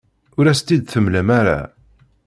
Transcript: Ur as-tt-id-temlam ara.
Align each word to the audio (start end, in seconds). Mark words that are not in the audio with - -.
Ur 0.37 0.45
as-tt-id-temlam 0.47 1.29
ara. 1.39 1.59